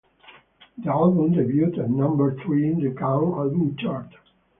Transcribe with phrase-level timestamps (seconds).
[0.83, 4.09] The album debuted at number three in the Gaon Album Chart.